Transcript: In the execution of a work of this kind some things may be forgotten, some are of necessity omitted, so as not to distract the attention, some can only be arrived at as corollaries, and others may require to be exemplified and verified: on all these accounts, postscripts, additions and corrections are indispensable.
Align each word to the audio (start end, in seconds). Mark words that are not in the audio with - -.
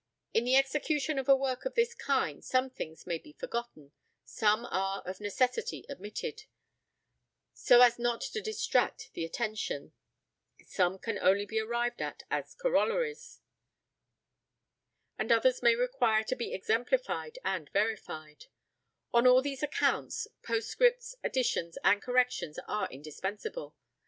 In 0.33 0.45
the 0.45 0.55
execution 0.55 1.19
of 1.19 1.29
a 1.29 1.35
work 1.35 1.63
of 1.63 1.75
this 1.75 1.93
kind 1.93 2.43
some 2.43 2.71
things 2.71 3.05
may 3.05 3.19
be 3.19 3.33
forgotten, 3.33 3.91
some 4.25 4.65
are 4.65 5.03
of 5.03 5.19
necessity 5.19 5.85
omitted, 5.91 6.45
so 7.53 7.81
as 7.81 7.99
not 7.99 8.21
to 8.21 8.41
distract 8.41 9.13
the 9.13 9.23
attention, 9.23 9.93
some 10.65 10.97
can 10.97 11.19
only 11.19 11.45
be 11.45 11.59
arrived 11.59 12.01
at 12.01 12.23
as 12.31 12.55
corollaries, 12.55 13.41
and 15.19 15.31
others 15.31 15.61
may 15.61 15.75
require 15.75 16.23
to 16.23 16.35
be 16.35 16.51
exemplified 16.51 17.37
and 17.45 17.69
verified: 17.69 18.45
on 19.13 19.27
all 19.27 19.43
these 19.43 19.61
accounts, 19.61 20.27
postscripts, 20.41 21.13
additions 21.23 21.77
and 21.83 22.01
corrections 22.01 22.57
are 22.67 22.89
indispensable. 22.89 23.75